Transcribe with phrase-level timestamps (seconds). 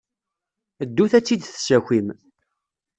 [0.87, 2.07] Ddut ad tt-id-tessakim.